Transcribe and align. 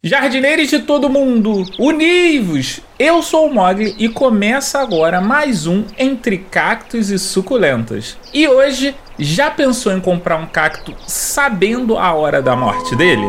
Jardineiros 0.00 0.68
de 0.68 0.78
todo 0.78 1.10
mundo, 1.10 1.64
univos! 1.76 2.78
Eu 2.96 3.20
sou 3.20 3.48
o 3.48 3.52
Mogli 3.52 3.96
e 3.98 4.08
começa 4.08 4.78
agora 4.78 5.20
mais 5.20 5.66
um 5.66 5.84
Entre 5.98 6.38
Cactos 6.38 7.10
e 7.10 7.18
Suculentas. 7.18 8.16
E 8.32 8.46
hoje, 8.46 8.94
já 9.18 9.50
pensou 9.50 9.92
em 9.92 9.98
comprar 9.98 10.36
um 10.36 10.46
cacto 10.46 10.94
sabendo 11.04 11.98
a 11.98 12.14
hora 12.14 12.40
da 12.40 12.54
morte 12.54 12.94
dele? 12.94 13.26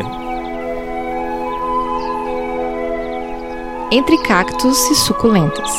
Entre 3.90 4.16
Cactos 4.22 4.78
e 4.90 4.94
Suculentas. 4.94 5.72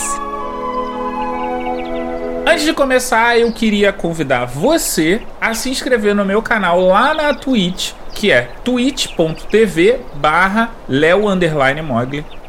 Antes 2.45 2.65
de 2.65 2.73
começar, 2.73 3.39
eu 3.39 3.49
queria 3.53 3.93
convidar 3.93 4.43
você 4.43 5.21
a 5.39 5.53
se 5.53 5.69
inscrever 5.69 6.13
no 6.13 6.25
meu 6.25 6.41
canal 6.41 6.81
lá 6.81 7.13
na 7.13 7.33
Twitch 7.33 7.93
que 8.13 8.31
é 8.31 8.49
twitch.tv 8.63 9.99
barra. 10.15 10.71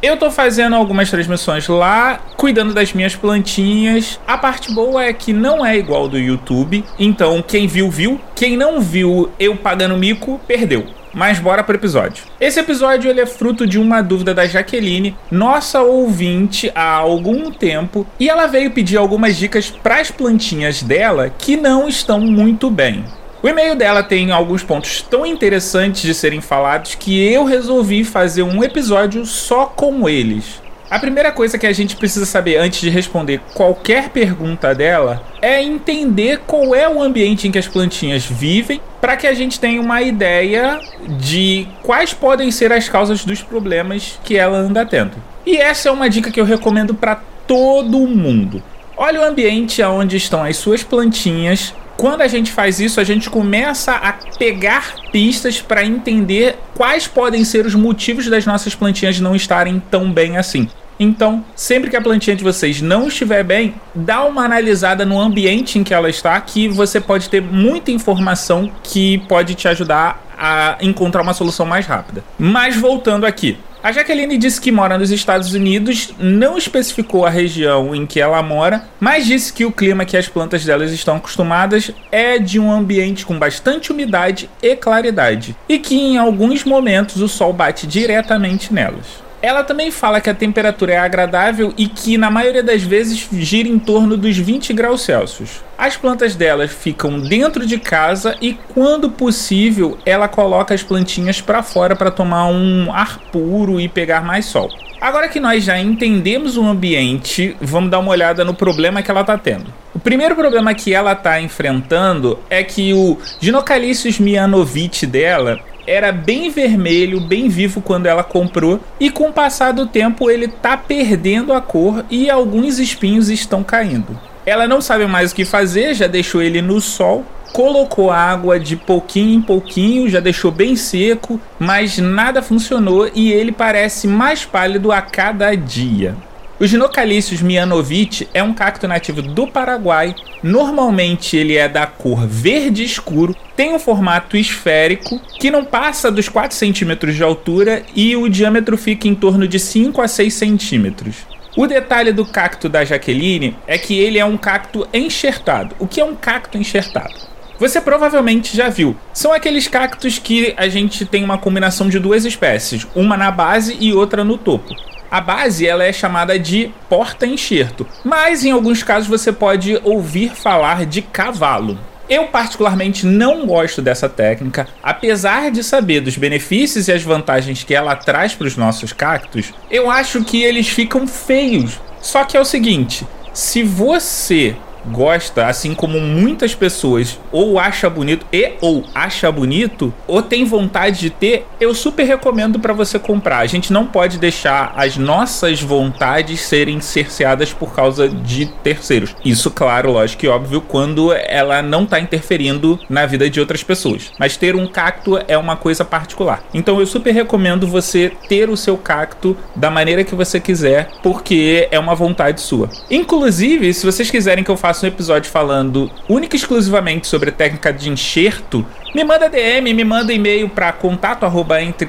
Eu 0.03 0.17
tô 0.17 0.31
fazendo 0.31 0.75
algumas 0.75 1.11
transmissões 1.11 1.69
lá, 1.69 2.21
cuidando 2.37 2.75
das 2.75 2.93
minhas 2.93 3.15
plantinhas. 3.15 4.19
A 4.27 4.37
parte 4.37 4.73
boa 4.73 5.05
é 5.05 5.13
que 5.13 5.33
não 5.33 5.65
é 5.65 5.77
igual 5.79 6.09
do 6.09 6.19
YouTube, 6.19 6.85
então 6.99 7.41
quem 7.41 7.69
viu, 7.69 7.89
viu. 7.89 8.21
Quem 8.35 8.57
não 8.57 8.81
viu 8.81 9.31
eu 9.39 9.55
pagando 9.55 9.97
mico, 9.97 10.41
perdeu. 10.47 10.87
Mas 11.15 11.39
bora 11.39 11.63
pro 11.63 11.77
episódio. 11.77 12.25
Esse 12.41 12.59
episódio 12.59 13.11
ele 13.11 13.21
é 13.21 13.27
fruto 13.27 13.67
de 13.67 13.79
uma 13.79 14.01
dúvida 14.01 14.33
da 14.35 14.47
Jaqueline, 14.47 15.17
nossa 15.31 15.83
ouvinte 15.83 16.73
há 16.75 16.95
algum 16.95 17.51
tempo, 17.53 18.07
e 18.19 18.31
ela 18.31 18.47
veio 18.47 18.71
pedir 18.71 18.97
algumas 18.97 19.37
dicas 19.37 19.71
para 19.71 20.01
as 20.01 20.11
plantinhas 20.11 20.83
dela 20.83 21.31
que 21.39 21.57
não 21.57 21.87
estão 21.87 22.19
muito 22.21 22.71
bem. 22.71 23.05
O 23.43 23.49
e-mail 23.49 23.75
dela 23.75 24.05
tem 24.05 24.31
alguns 24.31 24.63
pontos 24.63 25.03
tão 25.03 25.27
interessantes 25.27 26.03
de 26.03 26.15
serem 26.15 26.41
falados 26.41 26.95
que 26.95 27.21
eu 27.21 27.45
resolvi 27.45 28.05
fazer 28.05 28.45
um 28.45 28.63
episódio 28.63 29.27
só 29.27 29.67
com 29.67 30.09
eles. 30.09 30.63
A 30.89 30.97
primeira 31.01 31.33
coisa 31.33 31.59
que 31.59 31.67
a 31.67 31.73
gente 31.73 31.97
precisa 31.97 32.25
saber 32.25 32.59
antes 32.59 32.81
de 32.81 32.89
responder 32.89 33.41
qualquer 33.53 34.11
pergunta 34.11 34.73
dela 34.73 35.25
é 35.41 35.61
entender 35.61 36.43
qual 36.47 36.73
é 36.73 36.89
o 36.89 37.03
ambiente 37.03 37.49
em 37.49 37.51
que 37.51 37.59
as 37.59 37.67
plantinhas 37.67 38.25
vivem, 38.25 38.81
para 39.01 39.17
que 39.17 39.27
a 39.27 39.35
gente 39.35 39.59
tenha 39.59 39.81
uma 39.81 40.01
ideia 40.03 40.79
de 41.19 41.67
quais 41.83 42.13
podem 42.13 42.49
ser 42.53 42.73
as 42.73 42.89
causas 42.89 43.25
dos 43.25 43.43
problemas 43.43 44.21
que 44.23 44.37
ela 44.37 44.59
anda 44.59 44.87
tendo. 44.87 45.15
E 45.45 45.57
essa 45.57 45.89
é 45.89 45.93
uma 45.93 46.09
dica 46.09 46.31
que 46.31 46.41
eu 46.41 46.45
recomendo 46.45 46.95
para 46.95 47.21
todo 47.45 48.07
mundo. 48.07 48.63
Olha 48.97 49.21
o 49.21 49.25
ambiente 49.25 49.83
onde 49.83 50.17
estão 50.17 50.45
as 50.45 50.59
suas 50.59 50.85
plantinhas, 50.85 51.75
quando 52.03 52.23
a 52.23 52.27
gente 52.27 52.51
faz 52.51 52.81
isso, 52.81 52.99
a 52.99 53.05
gente 53.05 53.31
começa 53.31 53.93
a 53.93 54.13
pegar 54.37 54.97
pistas 55.13 55.61
para 55.61 55.85
entender 55.85 56.59
quais 56.75 57.07
podem 57.07 57.45
ser 57.45 57.65
os 57.65 57.77
motivos 57.77 58.27
das 58.27 58.45
nossas 58.45 58.75
plantinhas 58.75 59.21
não 59.21 59.37
estarem 59.37 59.81
tão 59.89 60.13
bem 60.13 60.37
assim. 60.37 60.69
Então, 60.99 61.45
sempre 61.55 61.89
que 61.89 61.95
a 61.97 62.01
plantinha 62.01 62.35
de 62.35 62.43
vocês 62.43 62.83
não 62.83 63.07
estiver 63.07 63.45
bem, 63.45 63.77
dá 63.95 64.25
uma 64.25 64.45
analisada 64.45 65.07
no 65.07 65.21
ambiente 65.21 65.79
em 65.79 65.85
que 65.85 65.95
ela 65.95 66.11
está, 66.11 66.41
que 66.41 66.67
você 66.67 67.01
pode 67.01 67.29
ter 67.29 67.41
muita 67.41 67.93
informação 67.93 68.69
que 68.83 69.19
pode 69.29 69.55
te 69.55 69.69
ajudar 69.69 70.27
a 70.37 70.79
encontrar 70.81 71.23
uma 71.23 71.33
solução 71.33 71.65
mais 71.65 71.87
rápida. 71.87 72.25
Mas 72.37 72.75
voltando 72.75 73.25
aqui, 73.25 73.57
a 73.83 73.91
Jaqueline 73.91 74.39
disse 74.39 74.61
que 74.61 74.71
mora 74.71 74.97
nos 74.97 75.11
Estados 75.11 75.55
Unidos, 75.55 76.15
não 76.19 76.57
especificou 76.57 77.27
a 77.27 77.31
região 77.31 77.95
em 77.95 78.07
que 78.07 78.21
ela 78.21 78.43
mora, 78.43 78.85
mas 79.01 79.27
disse 79.27 79.53
que 79.53 79.65
o 79.65 79.73
clima 79.73 80.05
que 80.05 80.17
as 80.17 80.29
plantas 80.29 80.65
delas 80.65 80.93
estão 80.93 81.17
acostumadas 81.17 81.91
é 82.11 82.39
de 82.39 82.61
um 82.61 82.71
ambiente 82.71 83.27
com 83.27 83.39
bastante 83.39 83.91
umidade 83.91 84.49
e 84.63 84.77
claridade, 84.77 85.57
e 85.69 85.79
que 85.79 85.97
em 85.97 86.17
alguns 86.17 86.65
momentos 86.65 87.21
o 87.21 87.29
sol 87.29 87.53
bate 87.53 87.87
diretamente 87.87 88.73
nelas. 88.73 89.23
Ela 89.43 89.65
também 89.65 89.91
fala 89.91 90.21
que 90.21 90.31
a 90.31 90.35
temperatura 90.35 90.93
é 90.93 90.99
agradável 90.99 91.75
e 91.77 91.89
que 91.89 92.17
na 92.17 92.31
maioria 92.31 92.63
das 92.63 92.85
vezes 92.85 93.29
gira 93.33 93.69
em 93.69 93.77
torno 93.77 94.17
dos 94.17 94.39
20 94.39 94.73
graus 94.73 95.03
Celsius. 95.03 95.65
As 95.77 95.97
plantas 95.97 96.37
delas 96.37 96.71
ficam 96.71 97.19
dentro 97.19 97.67
de 97.67 97.77
casa 97.77 98.37
e 98.41 98.55
quando 98.73 99.11
possível 99.11 99.99
ela 100.07 100.29
coloca 100.29 100.73
as 100.73 100.85
plantinhas 100.85 101.41
para 101.41 101.61
fora 101.61 101.97
para 101.97 102.13
tomar 102.13 102.47
um 102.47 102.93
ar 102.93 103.19
puro 103.33 103.81
e 103.81 103.89
pegar 103.89 104.25
mais 104.25 104.45
sol. 104.45 104.71
Agora 105.01 105.29
que 105.29 105.41
nós 105.41 105.65
já 105.65 105.77
entendemos 105.77 106.57
o 106.57 106.65
ambiente, 106.65 107.57
vamos 107.61 107.91
dar 107.91 107.99
uma 107.99 108.13
olhada 108.13 108.45
no 108.45 108.55
problema 108.55 109.03
que 109.03 109.11
ela 109.11 109.23
está 109.23 109.37
tendo. 109.37 109.75
O 109.93 109.99
primeiro 109.99 110.37
problema 110.37 110.73
que 110.73 110.95
ela 110.95 111.15
está 111.15 111.41
enfrentando 111.41 112.39
é 112.49 112.63
que 112.63 112.95
o 112.95 113.19
Ginocalicius 113.41 114.21
mianovite 114.21 115.05
dela 115.05 115.59
era 115.87 116.13
bem 116.13 116.51
vermelho, 116.51 117.21
bem 117.21 117.49
vivo 117.49 117.81
quando 117.81 118.07
ela 118.07 118.23
comprou, 118.23 118.81
e 119.01 119.11
com 119.11 119.29
o 119.29 119.33
passar 119.33 119.73
do 119.73 119.87
tempo 119.87 120.31
ele 120.31 120.49
tá 120.49 120.77
perdendo 120.77 121.53
a 121.53 121.61
cor 121.61 122.05
e 122.11 122.31
alguns 122.31 122.79
espinhos 122.79 123.29
estão 123.29 123.63
caindo. 123.63 124.19
Ela 124.45 124.67
não 124.67 124.81
sabe 124.81 125.07
mais 125.07 125.31
o 125.31 125.35
que 125.35 125.45
fazer, 125.45 125.95
já 125.95 126.07
deixou 126.07 126.43
ele 126.43 126.61
no 126.61 126.81
sol, 126.81 127.25
colocou 127.53 128.11
água 128.11 128.59
de 128.59 128.77
pouquinho 128.77 129.35
em 129.35 129.43
pouquinho, 129.43 130.09
já 130.09 130.19
deixou 130.19 130.51
bem 130.51 130.75
seco, 130.75 131.41
mas 131.59 131.99
nada 131.99 132.43
funcionou 132.43 133.09
e 133.15 133.31
ele 133.33 133.53
parece 133.53 134.09
mais 134.09 134.45
pálido 134.45 134.91
a 134.91 135.01
cada 135.01 135.55
dia. 135.55 136.17
O 136.63 136.67
Ginocalicius 136.69 137.43
mianovite 137.43 138.29
é 138.33 138.41
um 138.41 138.55
cacto 138.55 138.87
nativo 138.87 139.21
do 139.21 139.49
Paraguai. 139.49 140.15
Normalmente 140.45 141.37
ele 141.37 141.57
é 141.57 141.69
da 141.69 141.89
cor 141.89 142.25
verde 142.25 142.85
escuro, 142.85 143.35
tem 143.57 143.75
um 143.75 143.81
formato 143.81 144.37
esférico 144.37 145.19
que 145.41 145.51
não 145.51 145.65
passa 145.65 146.09
dos 146.09 146.29
4 146.29 146.57
centímetros 146.57 147.17
de 147.17 147.25
altura 147.25 147.83
e 147.97 148.15
o 148.15 148.29
diâmetro 148.29 148.79
fica 148.79 149.09
em 149.09 149.15
torno 149.17 149.49
de 149.49 149.59
5 149.59 150.01
a 150.01 150.07
6 150.07 150.33
centímetros. 150.33 151.27
O 151.57 151.67
detalhe 151.67 152.13
do 152.13 152.25
cacto 152.25 152.69
da 152.69 152.85
Jaqueline 152.85 153.57
é 153.67 153.77
que 153.77 153.99
ele 153.99 154.21
é 154.21 154.25
um 154.25 154.37
cacto 154.37 154.87
enxertado. 154.95 155.75
O 155.81 155.89
que 155.89 156.01
é 156.01 156.05
um 156.05 156.15
cacto 156.15 156.57
enxertado? 156.57 157.15
Você 157.59 157.81
provavelmente 157.81 158.57
já 158.57 158.69
viu. 158.69 158.97
São 159.13 159.33
aqueles 159.33 159.67
cactos 159.67 160.17
que 160.17 160.55
a 160.57 160.69
gente 160.69 161.05
tem 161.07 161.25
uma 161.25 161.39
combinação 161.39 161.89
de 161.89 161.99
duas 161.99 162.25
espécies, 162.25 162.87
uma 162.95 163.17
na 163.17 163.33
base 163.33 163.77
e 163.81 163.93
outra 163.93 164.23
no 164.23 164.39
topo. 164.39 164.73
A 165.13 165.21
base 165.21 165.67
ela 165.67 165.85
é 165.85 165.93
chamada 165.93 166.39
de 166.39 166.71
porta-enxerto, 166.89 167.87
mas 168.03 168.47
em 168.47 168.51
alguns 168.51 168.83
casos 168.83 169.07
você 169.07 169.31
pode 169.31 169.79
ouvir 169.85 170.31
falar 170.31 170.87
de 170.87 171.03
cavalo. 171.03 171.79
Eu 172.09 172.29
particularmente 172.29 173.05
não 173.05 173.47
gosto 173.47 173.83
dessa 173.83 174.09
técnica, 174.09 174.67
apesar 174.83 175.51
de 175.51 175.63
saber 175.63 176.01
dos 176.01 176.17
benefícios 176.17 176.89
e 176.89 176.93
as 176.93 177.03
vantagens 177.03 177.63
que 177.63 177.75
ela 177.75 177.95
traz 177.95 178.33
para 178.33 178.47
os 178.47 178.57
nossos 178.57 178.95
cactos, 178.95 179.53
eu 179.71 179.91
acho 179.91 180.25
que 180.25 180.43
eles 180.43 180.71
ficam 180.71 181.07
feios. 181.07 181.79
Só 182.01 182.25
que 182.25 182.35
é 182.35 182.41
o 182.41 182.45
seguinte, 182.47 183.07
se 183.35 183.63
você 183.63 184.57
gosta, 184.87 185.47
assim 185.47 185.75
como 185.75 186.01
muitas 186.01 186.55
pessoas 186.55 187.19
ou 187.31 187.59
acha 187.59 187.89
bonito 187.89 188.27
e 188.33 188.53
ou 188.61 188.85
acha 188.95 189.31
bonito 189.31 189.93
ou 190.07 190.23
tem 190.23 190.45
vontade 190.45 191.01
de 191.01 191.11
ter, 191.11 191.47
eu 191.61 191.75
super 191.75 192.05
recomendo 192.05 192.59
para 192.59 192.73
você 192.73 192.99
comprar. 192.99 193.39
A 193.39 193.47
gente 193.47 193.73
não 193.73 193.87
pode 193.87 194.19
deixar 194.19 194.73
as 194.77 194.97
nossas 194.97 195.61
vontades 195.61 196.41
serem 196.41 196.81
cerceadas 196.81 197.53
por 197.53 197.75
causa 197.75 198.09
de 198.09 198.47
terceiros. 198.63 199.15
Isso, 199.25 199.51
claro, 199.51 199.93
lógico 199.93 200.25
e 200.25 200.29
óbvio, 200.29 200.61
quando 200.61 201.13
ela 201.13 201.63
não 201.63 201.87
tá 201.87 202.01
interferindo 202.01 202.79
na 202.89 203.07
vida 203.07 203.29
de 203.29 203.41
outras 203.41 203.63
pessoas. 203.63 204.13
Mas 204.19 204.37
ter 204.37 204.57
um 204.57 204.67
cacto 204.67 205.19
é 205.29 205.37
uma 205.39 205.57
coisa 205.57 205.85
particular. 205.85 206.43
Então 206.53 206.81
eu 206.81 206.87
super 206.87 207.13
recomendo 207.13 207.67
você 207.67 208.13
ter 208.29 208.51
o 208.51 208.57
seu 208.57 208.77
cacto 208.77 209.37
da 209.55 209.71
maneira 209.71 210.05
que 210.05 210.15
você 210.15 210.41
quiser, 210.41 210.91
porque 211.03 211.69
é 211.71 211.79
uma 211.79 211.95
vontade 211.95 212.41
sua. 212.41 212.69
Inclusive, 212.91 213.73
se 213.73 213.85
vocês 213.85 214.11
quiserem 214.11 214.45
que 214.45 214.51
eu 214.51 214.57
faça 214.57 214.72
faça 214.73 214.87
um 214.87 214.89
episódio 214.89 215.31
falando 215.31 215.91
única 216.09 216.35
e 216.35 216.39
exclusivamente 216.39 217.07
sobre 217.07 217.29
a 217.29 217.33
técnica 217.33 217.71
de 217.71 217.91
enxerto, 217.91 218.65
me 218.95 219.05
manda 219.05 219.29
DM, 219.29 219.75
me 219.75 219.85
manda 219.85 220.15
e-mail 220.15 220.49
para 220.49 220.73
contato 220.73 221.27
arroba 221.27 221.61
entre 221.61 221.87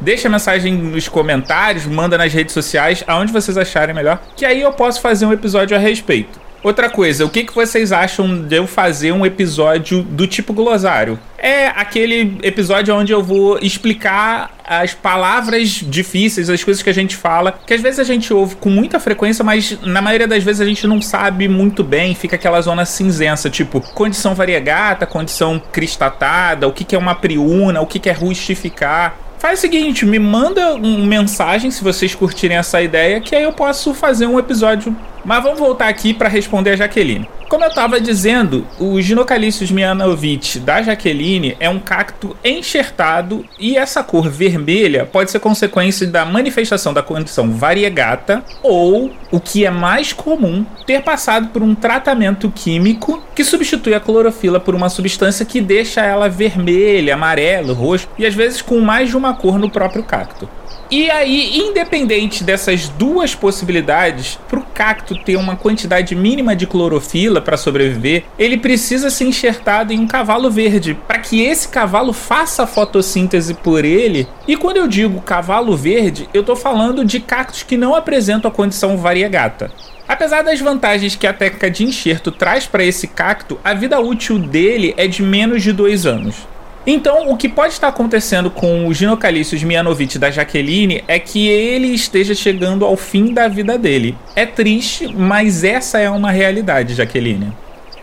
deixa 0.00 0.28
mensagem 0.28 0.72
nos 0.72 1.08
comentários, 1.08 1.84
manda 1.84 2.16
nas 2.16 2.32
redes 2.32 2.54
sociais, 2.54 3.02
aonde 3.08 3.32
vocês 3.32 3.58
acharem 3.58 3.92
melhor, 3.92 4.22
que 4.36 4.44
aí 4.44 4.60
eu 4.60 4.72
posso 4.72 5.00
fazer 5.00 5.26
um 5.26 5.32
episódio 5.32 5.76
a 5.76 5.80
respeito. 5.80 6.41
Outra 6.62 6.88
coisa, 6.88 7.26
o 7.26 7.28
que, 7.28 7.42
que 7.42 7.52
vocês 7.52 7.90
acham 7.90 8.42
de 8.42 8.54
eu 8.54 8.68
fazer 8.68 9.10
um 9.10 9.26
episódio 9.26 10.00
do 10.02 10.28
tipo 10.28 10.52
glossário? 10.52 11.18
É 11.36 11.66
aquele 11.66 12.38
episódio 12.40 12.94
onde 12.94 13.12
eu 13.12 13.20
vou 13.20 13.58
explicar 13.58 14.52
as 14.64 14.94
palavras 14.94 15.68
difíceis, 15.68 16.48
as 16.48 16.62
coisas 16.62 16.80
que 16.80 16.88
a 16.88 16.94
gente 16.94 17.16
fala, 17.16 17.58
que 17.66 17.74
às 17.74 17.80
vezes 17.80 17.98
a 17.98 18.04
gente 18.04 18.32
ouve 18.32 18.54
com 18.54 18.70
muita 18.70 19.00
frequência, 19.00 19.44
mas 19.44 19.76
na 19.82 20.00
maioria 20.00 20.28
das 20.28 20.44
vezes 20.44 20.60
a 20.60 20.64
gente 20.64 20.86
não 20.86 21.02
sabe 21.02 21.48
muito 21.48 21.82
bem, 21.82 22.14
fica 22.14 22.36
aquela 22.36 22.60
zona 22.60 22.84
cinzenta, 22.84 23.50
tipo 23.50 23.80
condição 23.80 24.32
variegata, 24.32 25.04
condição 25.04 25.60
cristatada, 25.72 26.68
o 26.68 26.72
que, 26.72 26.84
que 26.84 26.94
é 26.94 26.98
uma 26.98 27.16
priuna, 27.16 27.80
o 27.80 27.86
que, 27.86 27.98
que 27.98 28.08
é 28.08 28.12
rustificar. 28.12 29.16
Faz 29.42 29.58
o 29.58 29.62
seguinte, 29.62 30.06
me 30.06 30.20
manda 30.20 30.74
uma 30.74 31.04
mensagem 31.04 31.68
se 31.72 31.82
vocês 31.82 32.14
curtirem 32.14 32.56
essa 32.56 32.80
ideia, 32.80 33.20
que 33.20 33.34
aí 33.34 33.42
eu 33.42 33.52
posso 33.52 33.92
fazer 33.92 34.26
um 34.26 34.38
episódio. 34.38 34.96
Mas 35.24 35.42
vamos 35.42 35.58
voltar 35.58 35.88
aqui 35.88 36.12
para 36.12 36.28
responder 36.28 36.70
a 36.72 36.76
Jaqueline. 36.76 37.28
Como 37.52 37.64
eu 37.64 37.68
estava 37.68 38.00
dizendo, 38.00 38.66
o 38.78 38.98
Ginocalicius 39.02 39.70
mianovitch 39.70 40.56
da 40.56 40.80
Jaqueline 40.80 41.54
é 41.60 41.68
um 41.68 41.78
cacto 41.78 42.34
enxertado 42.42 43.44
e 43.60 43.76
essa 43.76 44.02
cor 44.02 44.30
vermelha 44.30 45.04
pode 45.04 45.30
ser 45.30 45.38
consequência 45.38 46.06
da 46.06 46.24
manifestação 46.24 46.94
da 46.94 47.02
condição 47.02 47.52
variegata 47.52 48.42
ou, 48.62 49.12
o 49.30 49.38
que 49.38 49.66
é 49.66 49.70
mais 49.70 50.14
comum, 50.14 50.64
ter 50.86 51.02
passado 51.02 51.48
por 51.48 51.62
um 51.62 51.74
tratamento 51.74 52.50
químico 52.50 53.22
que 53.34 53.44
substitui 53.44 53.92
a 53.92 54.00
clorofila 54.00 54.58
por 54.58 54.74
uma 54.74 54.88
substância 54.88 55.44
que 55.44 55.60
deixa 55.60 56.00
ela 56.00 56.30
vermelha, 56.30 57.12
amarelo, 57.12 57.74
roxo 57.74 58.08
e 58.18 58.24
às 58.24 58.32
vezes 58.34 58.62
com 58.62 58.80
mais 58.80 59.10
de 59.10 59.16
uma 59.18 59.34
cor 59.34 59.58
no 59.58 59.68
próprio 59.68 60.02
cacto. 60.02 60.48
E 60.92 61.10
aí, 61.10 61.56
independente 61.56 62.44
dessas 62.44 62.86
duas 62.86 63.34
possibilidades, 63.34 64.38
para 64.46 64.58
o 64.58 64.62
cacto 64.62 65.16
ter 65.24 65.36
uma 65.36 65.56
quantidade 65.56 66.14
mínima 66.14 66.54
de 66.54 66.66
clorofila 66.66 67.40
para 67.42 67.56
sobreviver, 67.56 68.24
ele 68.38 68.56
precisa 68.56 69.10
ser 69.10 69.24
enxertado 69.24 69.92
em 69.92 70.00
um 70.00 70.06
cavalo 70.06 70.50
verde, 70.50 70.96
para 71.06 71.18
que 71.18 71.42
esse 71.42 71.68
cavalo 71.68 72.12
faça 72.12 72.62
a 72.62 72.66
fotossíntese 72.66 73.54
por 73.54 73.84
ele. 73.84 74.26
E 74.48 74.56
quando 74.56 74.78
eu 74.78 74.88
digo 74.88 75.20
cavalo 75.20 75.76
verde, 75.76 76.28
eu 76.32 76.40
estou 76.40 76.56
falando 76.56 77.04
de 77.04 77.20
cactos 77.20 77.62
que 77.62 77.76
não 77.76 77.94
apresentam 77.94 78.50
a 78.50 78.54
condição 78.54 78.96
variegata. 78.96 79.70
Apesar 80.06 80.42
das 80.42 80.60
vantagens 80.60 81.16
que 81.16 81.26
a 81.26 81.32
técnica 81.32 81.70
de 81.70 81.84
enxerto 81.84 82.30
traz 82.30 82.66
para 82.66 82.84
esse 82.84 83.06
cacto, 83.06 83.58
a 83.64 83.72
vida 83.72 83.98
útil 84.00 84.38
dele 84.38 84.94
é 84.96 85.06
de 85.06 85.22
menos 85.22 85.62
de 85.62 85.72
dois 85.72 86.04
anos. 86.04 86.51
Então, 86.86 87.30
o 87.30 87.36
que 87.36 87.48
pode 87.48 87.74
estar 87.74 87.88
acontecendo 87.88 88.50
com 88.50 88.86
o 88.86 88.94
Ginocalicius 88.94 89.62
Mianovitch 89.62 90.16
da 90.16 90.30
Jaqueline 90.30 91.04
é 91.06 91.18
que 91.18 91.48
ele 91.48 91.88
esteja 91.88 92.34
chegando 92.34 92.84
ao 92.84 92.96
fim 92.96 93.32
da 93.32 93.46
vida 93.46 93.78
dele. 93.78 94.16
É 94.34 94.44
triste, 94.44 95.06
mas 95.06 95.62
essa 95.62 95.98
é 96.00 96.10
uma 96.10 96.30
realidade, 96.30 96.94
Jaqueline. 96.94 97.52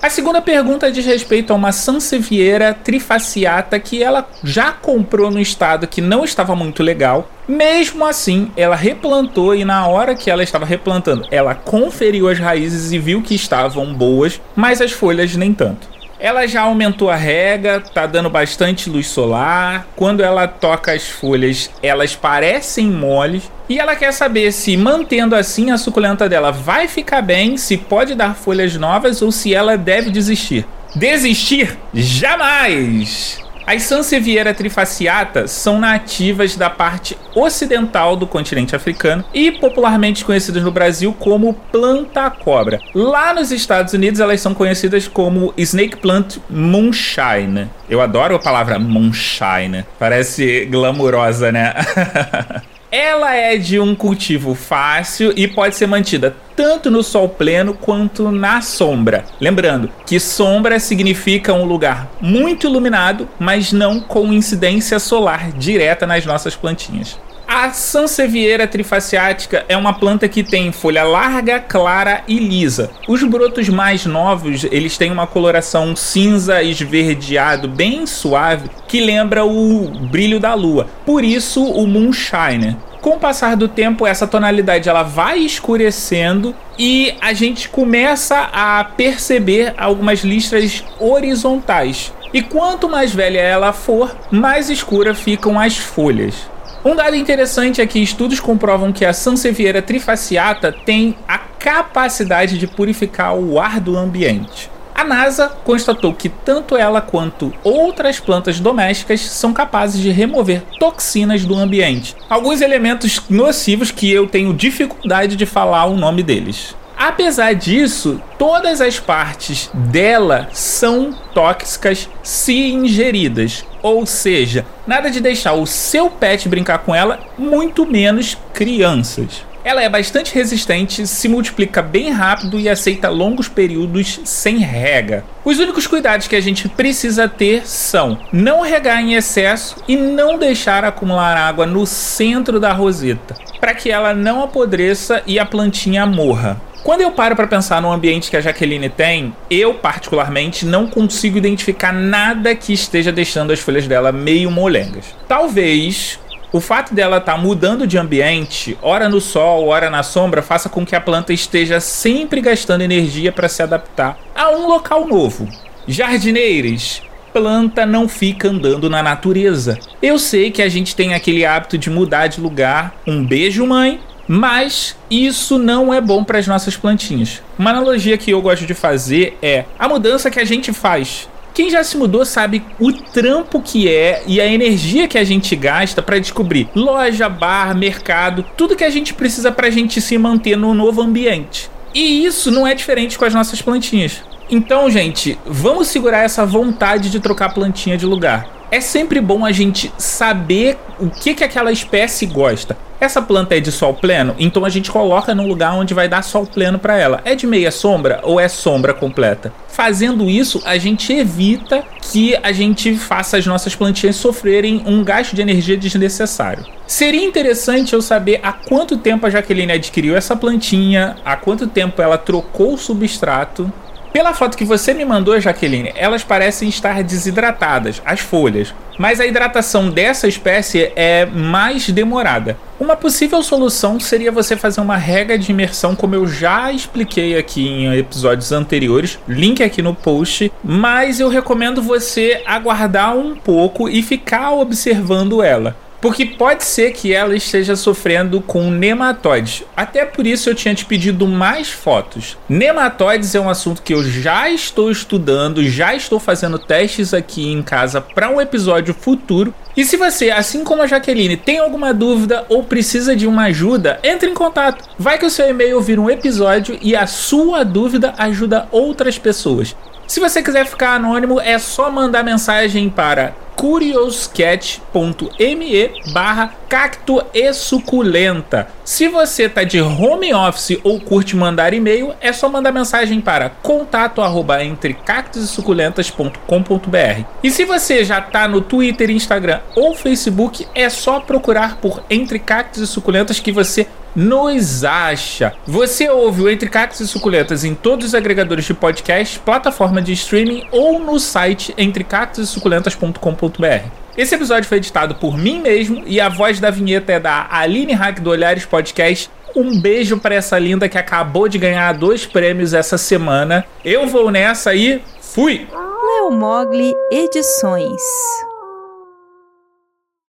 A 0.02 0.10
segunda 0.10 0.42
pergunta 0.42 0.90
diz 0.90 1.06
respeito 1.06 1.52
a 1.52 1.58
uma 1.58 1.74
Sansevieira 1.74 2.74
trifaciata 2.74 3.78
que 3.78 4.02
ela 4.02 4.26
já 4.46 4.72
comprou 4.72 5.30
no 5.30 5.42
estado 5.42 5.88
que 5.88 6.00
não 6.00 6.24
estava 6.24 6.56
muito 6.56 6.82
legal. 6.82 7.30
Mesmo 7.46 8.06
assim, 8.06 8.50
ela 8.56 8.78
replantou 8.78 9.54
e 9.54 9.66
na 9.66 9.86
hora 9.88 10.16
que 10.16 10.32
ela 10.32 10.42
estava 10.42 10.66
replantando, 10.66 11.28
ela 11.30 11.54
conferiu 11.54 12.30
as 12.30 12.40
raízes 12.40 12.94
e 12.94 12.98
viu 12.98 13.22
que 13.22 13.36
estavam 13.36 13.94
boas, 13.94 14.40
mas 14.56 14.80
as 14.80 14.94
folhas 14.94 15.36
nem 15.36 15.54
tanto. 15.54 15.99
Ela 16.20 16.46
já 16.48 16.62
aumentou 16.62 17.10
a 17.10 17.16
rega, 17.16 17.80
tá 17.80 18.06
dando 18.06 18.30
bastante 18.30 18.90
luz 18.90 19.08
solar. 19.08 19.88
Quando 19.96 20.22
ela 20.22 20.48
toca 20.48 20.92
as 20.92 21.08
folhas, 21.08 21.72
elas 21.82 22.14
parecem 22.16 22.88
moles. 22.88 23.50
E 23.70 23.80
ela 23.80 23.96
quer 23.96 24.12
saber 24.12 24.52
se 24.52 24.76
mantendo 24.76 25.36
assim 25.36 25.72
a 25.72 25.78
suculenta 25.78 26.28
dela 26.28 26.52
vai 26.52 26.88
ficar 26.88 27.22
bem, 27.22 27.56
se 27.56 27.78
pode 27.78 28.16
dar 28.16 28.36
folhas 28.36 28.76
novas 28.76 29.22
ou 29.22 29.32
se 29.32 29.54
ela 29.54 29.78
deve 29.78 30.10
desistir. 30.10 30.66
Desistir? 30.94 31.78
Jamais! 31.94 33.49
As 33.70 33.84
Sansevieria 33.84 34.52
trifaciata 34.52 35.48
são 35.48 35.80
nativas 35.80 36.56
da 36.56 36.72
parte 36.72 37.16
ocidental 37.36 38.16
do 38.16 38.26
continente 38.26 38.76
africano 38.76 39.24
e 39.32 39.52
popularmente 39.52 40.26
conhecidas 40.26 40.64
no 40.64 40.72
Brasil 40.72 41.14
como 41.14 41.54
planta-cobra. 41.54 42.80
Lá 42.96 43.32
nos 43.32 43.52
Estados 43.52 43.94
Unidos 43.94 44.20
elas 44.20 44.42
são 44.42 44.56
conhecidas 44.56 45.08
como 45.08 45.54
snake 45.56 45.98
plant 45.98 46.38
moonshine. 46.50 47.70
Eu 47.88 48.02
adoro 48.02 48.34
a 48.34 48.40
palavra 48.40 48.80
moonshine, 48.80 49.86
parece 50.00 50.66
glamurosa, 50.66 51.52
né? 51.52 51.72
Ela 52.92 53.36
é 53.36 53.56
de 53.56 53.80
um 53.80 53.94
cultivo 53.94 54.56
fácil 54.56 55.32
e 55.36 55.48
pode 55.48 55.76
ser 55.76 55.86
mantida 55.86 56.36
tanto 56.56 56.90
no 56.90 57.04
sol 57.04 57.30
pleno 57.30 57.76
quanto 57.76 58.32
na 58.32 58.62
sombra. 58.62 59.26
Lembrando 59.40 59.92
que 60.08 60.20
sombra 60.20 60.80
significa 60.80 61.54
um 61.54 61.66
lugar 61.66 62.10
muito 62.20 62.66
iluminado, 62.66 63.30
mas 63.38 63.72
não 63.72 64.00
com 64.00 64.34
incidência 64.34 64.98
solar 64.98 65.52
direta 65.52 66.08
nas 66.08 66.26
nossas 66.26 66.56
plantinhas. 66.56 67.20
A 67.52 67.72
Sansevieria 67.72 68.68
trifaciática 68.68 69.66
é 69.68 69.76
uma 69.76 69.92
planta 69.92 70.30
que 70.30 70.44
tem 70.44 70.72
folha 70.72 71.04
larga, 71.04 71.60
clara 71.60 72.22
e 72.28 72.38
lisa. 72.38 72.92
Os 73.08 73.24
brotos 73.24 73.68
mais 73.68 74.06
novos, 74.06 74.66
eles 74.66 75.00
têm 75.00 75.12
uma 75.12 75.26
coloração 75.26 75.96
cinza 75.96 76.62
esverdeado 76.62 77.68
bem 77.68 78.06
suave, 78.06 78.70
que 78.88 79.02
lembra 79.02 79.44
o 79.46 79.90
brilho 80.12 80.40
da 80.40 80.54
lua. 80.54 80.86
Por 81.04 81.24
isso 81.24 81.64
o 81.64 81.88
moonshine. 81.88 82.78
Com 83.02 83.16
o 83.16 83.20
passar 83.20 83.56
do 83.56 83.68
tempo, 83.68 84.06
essa 84.06 84.28
tonalidade 84.28 84.88
ela 84.88 85.02
vai 85.02 85.40
escurecendo 85.40 86.54
e 86.78 87.16
a 87.20 87.34
gente 87.34 87.68
começa 87.68 88.48
a 88.54 88.84
perceber 88.84 89.74
algumas 89.76 90.20
listras 90.20 90.84
horizontais. 91.00 92.14
E 92.32 92.44
quanto 92.44 92.88
mais 92.88 93.12
velha 93.12 93.40
ela 93.40 93.74
for, 93.74 94.16
mais 94.30 94.70
escura 94.70 95.16
ficam 95.16 95.60
as 95.60 95.76
folhas. 95.76 96.48
Um 96.84 96.96
dado 96.96 97.16
interessante 97.16 97.82
é 97.82 97.86
que 97.86 98.00
estudos 98.00 98.40
comprovam 98.40 98.94
que 98.94 99.04
a 99.04 99.12
Sansevieria 99.12 99.82
trifaciata 99.82 100.72
tem 100.72 101.18
a 101.28 101.38
capacidade 101.38 102.58
de 102.58 102.68
purificar 102.68 103.36
o 103.36 103.60
ar 103.60 103.82
do 103.82 103.98
ambiente. 103.98 104.72
A 104.96 105.04
NASA 105.04 105.50
constatou 105.64 106.14
que 106.14 106.30
tanto 106.30 106.78
ela 106.78 107.02
quanto 107.02 107.54
outras 107.64 108.20
plantas 108.20 108.62
domésticas 108.62 109.20
são 109.22 109.52
capazes 109.52 110.02
de 110.02 110.10
remover 110.10 110.64
toxinas 110.80 111.44
do 111.44 111.56
ambiente. 111.56 112.16
Alguns 112.30 112.62
elementos 112.62 113.22
nocivos 113.30 113.92
que 113.92 114.10
eu 114.10 114.28
tenho 114.28 114.54
dificuldade 114.54 115.36
de 115.36 115.46
falar 115.46 115.86
o 115.86 115.98
nome 115.98 116.24
deles. 116.24 116.76
Apesar 116.98 117.56
disso, 117.56 118.22
todas 118.38 118.82
as 118.82 119.00
partes 119.00 119.70
dela 119.74 120.50
são 120.52 121.14
tóxicas 121.34 122.10
se 122.22 122.72
ingeridas. 122.72 123.66
Ou 123.82 124.06
seja, 124.06 124.66
nada 124.86 125.10
de 125.10 125.20
deixar 125.20 125.54
o 125.54 125.66
seu 125.66 126.10
pet 126.10 126.50
brincar 126.50 126.80
com 126.80 126.94
ela, 126.94 127.20
muito 127.38 127.86
menos 127.86 128.38
crianças. 128.54 129.50
Ela 129.64 129.84
é 129.84 129.90
bastante 129.90 130.34
resistente, 130.34 131.06
se 131.06 131.28
multiplica 131.28 131.82
bem 131.82 132.12
rápido 132.12 132.60
e 132.60 132.70
aceita 132.70 133.10
longos 133.10 133.50
períodos 133.50 134.22
sem 134.24 134.58
rega. 134.58 135.26
Os 135.44 135.60
únicos 135.60 135.86
cuidados 135.86 136.28
que 136.28 136.36
a 136.36 136.42
gente 136.42 136.70
precisa 136.70 137.28
ter 137.28 137.68
são 137.68 138.18
não 138.32 138.62
regar 138.62 139.02
em 139.02 139.16
excesso 139.16 139.76
e 139.88 139.98
não 139.98 140.38
deixar 140.38 140.86
acumular 140.86 141.36
água 141.36 141.66
no 141.66 141.86
centro 141.86 142.60
da 142.60 142.72
roseta, 142.72 143.36
para 143.60 143.74
que 143.74 143.92
ela 143.92 144.14
não 144.14 144.42
apodreça 144.42 145.22
e 145.28 145.38
a 145.38 145.46
plantinha 145.46 146.06
morra. 146.06 146.60
Quando 146.84 147.02
eu 147.02 147.12
paro 147.12 147.36
para 147.36 147.48
pensar 147.48 147.82
no 147.82 147.92
ambiente 147.92 148.30
que 148.30 148.38
a 148.38 148.42
Jaqueline 148.42 148.90
tem, 148.90 149.36
eu 149.50 149.74
particularmente 149.74 150.66
não 150.66 150.88
consigo 150.88 151.38
identificar 151.38 151.92
nada 151.92 152.56
que 152.56 152.74
esteja 152.74 153.12
deixando 153.12 153.52
as 153.52 153.60
folhas 153.60 153.88
dela 153.88 154.12
meio 154.12 154.50
molengas. 154.50 155.06
Talvez 155.28 156.20
o 156.52 156.60
fato 156.60 156.96
dela 156.96 157.18
estar 157.18 157.34
tá 157.34 157.38
mudando 157.38 157.86
de 157.86 157.98
ambiente, 157.98 158.78
ora 158.82 159.08
no 159.08 159.22
sol, 159.22 159.68
ora 159.68 159.90
na 159.90 160.04
sombra, 160.04 160.42
faça 160.42 160.70
com 160.70 160.86
que 160.86 160.96
a 160.96 161.02
planta 161.02 161.34
esteja 161.34 161.80
sempre 161.80 162.42
gastando 162.42 162.82
energia 162.82 163.32
para 163.32 163.50
se 163.50 163.62
adaptar 163.62 164.18
a 164.34 164.50
um 164.50 164.68
local 164.68 165.06
novo. 165.06 165.48
Jardineiros, 165.88 167.04
planta 167.34 167.86
não 167.86 168.08
fica 168.08 168.50
andando 168.50 168.90
na 168.90 169.04
natureza. 169.04 169.78
Eu 170.02 170.18
sei 170.18 170.50
que 170.50 170.62
a 170.62 170.70
gente 170.70 170.96
tem 170.96 171.14
aquele 171.14 171.46
hábito 171.46 171.78
de 171.78 171.90
mudar 171.90 172.28
de 172.28 172.42
lugar. 172.42 172.96
Um 173.06 173.24
beijo, 173.24 173.66
mãe. 173.66 174.00
Mas 174.32 174.96
isso 175.10 175.58
não 175.58 175.92
é 175.92 176.00
bom 176.00 176.24
para 176.24 176.38
as 176.38 176.46
nossas 176.46 176.78
plantinhas. 176.78 177.42
Uma 177.58 177.72
analogia 177.72 178.16
que 178.16 178.30
eu 178.30 178.40
gosto 178.40 178.64
de 178.64 178.76
fazer 178.76 179.36
é 179.42 179.66
a 179.80 179.90
mudança 179.90 180.30
que 180.30 180.40
a 180.40 180.46
gente 180.46 180.72
faz. 180.72 181.28
Quem 181.52 181.72
já 181.72 181.84
se 181.84 181.98
mudou 181.98 182.24
sabe 182.24 182.64
o 182.80 182.94
trampo 182.94 183.60
que 183.60 183.90
é 183.90 184.22
e 184.28 184.40
a 184.40 184.46
energia 184.46 185.08
que 185.08 185.18
a 185.18 185.24
gente 185.24 185.56
gasta 185.56 186.04
para 186.04 186.20
descobrir 186.20 186.70
loja, 186.76 187.28
bar, 187.28 187.76
mercado, 187.76 188.46
tudo 188.56 188.76
que 188.76 188.84
a 188.84 188.90
gente 188.92 189.16
precisa 189.16 189.52
para 189.52 189.66
a 189.66 189.72
gente 189.72 190.00
se 190.00 190.16
manter 190.16 190.56
no 190.56 190.76
novo 190.76 191.02
ambiente. 191.02 191.68
E 191.92 192.24
isso 192.24 192.52
não 192.52 192.68
é 192.68 192.76
diferente 192.76 193.18
com 193.18 193.26
as 193.26 193.34
nossas 193.34 193.64
plantinhas. 193.64 194.22
Então, 194.48 194.92
gente, 194.92 195.40
vamos 195.44 195.88
segurar 195.88 196.20
essa 196.20 196.46
vontade 196.46 197.10
de 197.10 197.20
trocar 197.20 197.52
plantinha 197.52 197.98
de 197.98 198.06
lugar. 198.06 198.48
É 198.70 198.80
sempre 198.80 199.20
bom 199.20 199.44
a 199.44 199.52
gente 199.52 199.92
saber 199.98 200.78
o 201.00 201.10
que, 201.10 201.34
que 201.34 201.44
aquela 201.44 201.72
espécie 201.72 202.28
gosta. 202.28 202.78
Essa 203.00 203.22
planta 203.22 203.56
é 203.56 203.62
de 203.62 203.72
sol 203.72 203.94
pleno, 203.94 204.36
então 204.38 204.66
a 204.66 204.70
gente 204.70 204.92
coloca 204.92 205.34
num 205.34 205.48
lugar 205.48 205.74
onde 205.74 205.94
vai 205.94 206.10
dar 206.10 206.22
sol 206.22 206.46
pleno 206.46 206.78
para 206.78 206.98
ela. 206.98 207.22
É 207.24 207.34
de 207.34 207.48
meia 207.48 207.72
sombra 207.72 208.20
ou 208.24 208.38
é 208.38 208.50
sombra 208.50 208.94
completa? 208.94 209.54
Fazendo 209.70 210.30
isso, 210.30 210.62
a 210.66 210.78
gente 210.78 211.14
evita 211.14 211.82
que 212.02 212.36
a 212.44 212.52
gente 212.52 212.96
faça 212.98 213.38
as 213.38 213.46
nossas 213.46 213.74
plantinhas 213.74 214.18
sofrerem 214.18 214.84
um 214.86 215.02
gasto 215.02 215.34
de 215.34 215.42
energia 215.42 215.78
desnecessário. 215.78 216.66
Seria 216.86 217.24
interessante 217.24 217.94
eu 217.94 218.02
saber 218.02 218.42
há 218.44 218.52
quanto 218.52 218.98
tempo 218.98 219.26
a 219.26 219.30
Jaqueline 219.30 219.72
adquiriu 219.72 220.18
essa 220.18 220.36
plantinha, 220.36 221.16
há 221.24 221.38
quanto 221.38 221.68
tempo 221.68 222.02
ela 222.02 222.18
trocou 222.18 222.74
o 222.74 222.78
substrato 222.78 223.72
Pela 224.12 224.34
foto 224.34 224.58
que 224.58 224.66
você 224.66 224.94
me 224.94 225.06
mandou, 225.06 225.40
Jaqueline, 225.40 225.94
elas 225.96 226.24
parecem 226.24 226.68
estar 226.68 227.04
desidratadas, 227.04 228.02
as 228.04 228.20
folhas. 228.20 228.74
Mas 228.98 229.20
a 229.20 229.26
hidratação 229.26 229.90
dessa 229.90 230.28
espécie 230.28 230.92
é 230.96 231.26
mais 231.26 231.90
demorada. 231.90 232.58
Uma 232.80 232.96
possível 232.96 233.42
solução 233.44 234.00
seria 234.00 234.32
você 234.32 234.58
fazer 234.58 234.82
uma 234.82 234.98
rega 234.98 235.38
de 235.38 235.52
imersão, 235.52 235.96
como 235.96 236.16
eu 236.16 236.28
já 236.28 236.72
expliquei 236.72 237.38
aqui 237.38 237.68
em 237.68 237.98
episódios 237.98 238.52
anteriores, 238.52 239.20
link 239.28 239.62
aqui 239.62 239.82
no 239.82 239.94
post. 239.94 240.52
Mas 240.64 241.20
eu 241.20 241.30
recomendo 241.30 241.82
você 241.82 242.42
aguardar 242.46 243.16
um 243.16 243.36
pouco 243.36 243.88
e 243.88 244.02
ficar 244.02 244.52
observando 244.54 245.44
ela. 245.44 245.76
Porque 246.02 246.26
pode 246.26 246.64
ser 246.64 246.92
que 246.92 247.14
ela 247.14 247.36
esteja 247.36 247.76
sofrendo 247.76 248.40
com 248.42 248.72
nematóides. 248.72 249.64
Até 249.76 250.06
por 250.06 250.26
isso 250.26 250.50
eu 250.50 250.56
tinha 250.56 250.74
te 250.74 250.86
pedido 250.86 251.28
mais 251.28 251.70
fotos. 251.70 252.38
Nematóides 252.48 253.36
é 253.36 253.40
um 253.40 253.50
assunto 253.50 253.82
que 253.82 253.94
eu 253.94 254.04
já 254.04 254.50
estou 254.50 254.90
estudando, 254.90 255.68
já 255.68 255.94
estou 255.94 256.20
fazendo 256.20 256.58
testes 256.58 257.14
aqui 257.14 257.52
em 257.52 257.62
casa 257.62 258.00
para 258.00 258.30
um 258.30 258.40
episódio 258.40 258.94
futuro. 258.94 259.54
E 259.76 259.84
se 259.84 259.98
você, 259.98 260.30
assim 260.30 260.64
como 260.64 260.82
a 260.82 260.88
Jaqueline, 260.88 261.38
tem 261.38 261.60
alguma 261.60 261.94
dúvida 261.94 262.46
ou 262.50 262.64
precisa 262.64 263.16
de 263.16 263.28
uma 263.28 263.44
ajuda, 263.46 264.00
entre 264.04 264.30
em 264.30 264.34
contato. 264.34 264.84
Vai 264.98 265.18
que 265.18 265.26
o 265.26 265.30
seu 265.30 265.50
e-mail 265.50 265.80
vira 265.82 266.02
um 266.02 266.10
episódio 266.10 266.78
e 266.82 266.96
a 266.96 267.08
sua 267.08 267.64
dúvida 267.64 268.14
ajuda 268.18 268.68
outras 268.72 269.18
pessoas. 269.18 269.76
Se 270.08 270.20
você 270.20 270.42
quiser 270.42 270.66
ficar 270.66 270.96
anônimo, 270.96 271.40
é 271.40 271.60
só 271.60 271.92
mandar 271.92 272.24
mensagem 272.24 272.90
para 272.90 273.36
curioscat.me 273.60 275.92
barra 276.14 276.56
cacto 276.70 277.22
e 277.34 277.52
suculenta. 277.52 278.70
Se 278.86 279.10
você 279.10 279.50
tá 279.50 279.66
de 279.66 279.82
home 279.82 280.34
office 280.34 280.80
ou 280.82 280.98
curte 281.02 281.36
mandar 281.36 281.74
e-mail, 281.74 282.14
é 282.22 282.32
só 282.32 282.48
mandar 282.48 282.72
mensagem 282.72 283.20
para 283.20 283.50
contato 283.50 284.22
arroba 284.22 284.64
entre 284.64 284.94
cactosesuculentas.com.br. 284.94 287.24
E 287.44 287.52
se 287.52 287.66
você 287.66 288.06
já 288.06 288.22
tá 288.22 288.48
no 288.48 288.62
Twitter, 288.62 289.10
Instagram 289.10 289.60
ou 289.76 289.94
Facebook, 289.94 290.66
é 290.74 290.90
só 290.90 291.20
procurar 291.20 291.82
por 291.82 292.02
Entre 292.10 292.40
Cactos 292.40 292.82
e 292.82 292.88
Suculentas 292.88 293.42
que 293.42 293.52
você 293.52 293.86
nos 294.16 294.84
acha. 294.84 295.54
Você 295.66 296.10
ouve 296.10 296.42
o 296.42 296.50
Entre 296.50 296.68
Cactos 296.70 297.00
e 297.00 297.08
Suculentas 297.08 297.64
em 297.64 297.76
todos 297.76 298.08
os 298.08 298.16
agregadores 298.16 298.66
de 298.66 298.74
podcast, 298.74 299.40
plataforma 299.40 300.02
de 300.02 300.12
streaming 300.14 300.66
ou 300.72 301.00
no 301.00 301.20
site 301.20 301.76
entrecactosesuculentas.com.br. 301.78 303.90
Esse 304.18 304.34
episódio 304.36 304.68
foi 304.68 304.80
editado 304.80 305.16
por 305.16 305.38
mim 305.38 305.62
mesmo 305.62 306.04
e 306.06 306.20
a 306.20 306.28
voz 306.28 306.60
da 306.60 306.70
vinheta 306.70 307.14
é 307.14 307.20
da 307.20 307.48
Aline 307.50 307.94
Hack 307.94 308.20
do 308.20 308.30
Olhares 308.30 308.66
Podcast. 308.66 309.32
Um 309.56 309.80
beijo 309.80 310.20
para 310.20 310.36
essa 310.36 310.60
linda 310.60 310.90
que 310.90 310.98
acabou 310.98 311.48
de 311.48 311.58
ganhar 311.58 311.94
dois 311.94 312.26
prêmios 312.26 312.74
essa 312.74 312.98
semana. 312.98 313.64
Eu 313.84 314.08
vou 314.08 314.30
nessa 314.30 314.76
e 314.76 315.02
fui! 315.22 315.66
Leo 315.72 316.32
Mogli 316.32 316.94
Edições 317.12 318.02